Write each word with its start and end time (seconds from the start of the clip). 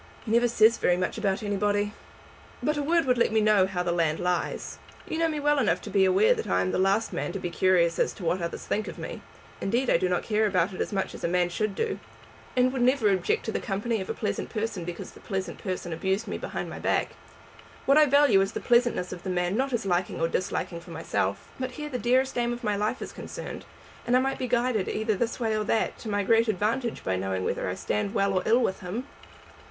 "He 0.25 0.31
never 0.31 0.47
says 0.47 0.79
very 0.79 0.97
much 0.97 1.19
about 1.19 1.43
anybody." 1.43 1.93
"But 2.63 2.75
a 2.75 2.81
word 2.81 3.05
would 3.05 3.19
let 3.19 3.31
me 3.31 3.39
know 3.39 3.67
how 3.67 3.83
the 3.83 3.91
land 3.91 4.19
lies. 4.19 4.79
You 5.07 5.19
know 5.19 5.27
me 5.27 5.39
well 5.39 5.59
enough 5.59 5.79
to 5.83 5.91
be 5.91 6.05
aware 6.05 6.33
that 6.33 6.47
I 6.47 6.61
am 6.61 6.71
the 6.71 6.79
last 6.79 7.13
man 7.13 7.31
to 7.33 7.39
be 7.39 7.51
curious 7.51 7.99
as 7.99 8.11
to 8.13 8.25
what 8.25 8.41
others 8.41 8.65
think 8.65 8.87
of 8.87 8.97
me. 8.97 9.21
Indeed 9.61 9.91
I 9.91 9.97
do 9.97 10.09
not 10.09 10.23
care 10.23 10.47
about 10.47 10.73
it 10.73 10.81
as 10.81 10.91
much 10.91 11.13
as 11.13 11.23
a 11.23 11.27
man 11.27 11.49
should 11.49 11.75
do. 11.75 11.99
I 12.57 12.61
am 12.61 12.69
utterly 12.69 12.69
indifferent 12.71 12.71
to 12.71 12.71
the 12.71 12.71
opinion 12.71 12.71
of 12.71 12.71
the 12.71 12.71
world 12.73 12.73
at 12.73 12.73
large, 12.73 12.73
and 12.73 12.73
would 12.73 12.81
never 12.81 13.09
object 13.11 13.45
to 13.45 13.51
the 13.51 13.59
company 13.59 14.01
of 14.01 14.09
a 14.09 14.13
pleasant 14.15 14.49
person 14.49 14.85
because 14.85 15.11
the 15.11 15.19
pleasant 15.19 15.57
person 15.59 15.93
abused 15.93 16.27
me 16.27 16.37
behind 16.39 16.67
my 16.67 16.79
back. 16.79 17.09
What 17.85 17.97
I 17.99 18.05
value 18.07 18.41
is 18.41 18.53
the 18.53 18.59
pleasantness 18.59 19.13
of 19.13 19.21
the 19.21 19.29
man 19.29 19.49
and 19.49 19.57
not 19.57 19.69
his 19.69 19.85
liking 19.85 20.19
or 20.19 20.27
disliking 20.27 20.81
for 20.81 20.89
myself. 20.89 21.47
But 21.59 21.73
here 21.73 21.89
the 21.89 21.99
dearest 21.99 22.35
aim 22.39 22.51
of 22.51 22.63
my 22.63 22.75
life 22.75 23.03
is 23.03 23.11
concerned, 23.13 23.65
and 24.07 24.17
I 24.17 24.19
might 24.19 24.39
be 24.39 24.47
guided 24.47 24.87
either 24.89 25.13
this 25.13 25.39
way 25.39 25.55
or 25.55 25.63
that, 25.65 25.99
to 25.99 26.09
my 26.09 26.23
great 26.23 26.47
advantage, 26.47 27.03
by 27.03 27.15
knowing 27.17 27.43
whether 27.43 27.69
I 27.69 27.75
stand 27.75 28.15
well 28.15 28.33
or 28.33 28.41
ill 28.47 28.63
with 28.63 28.79
him." 28.79 29.05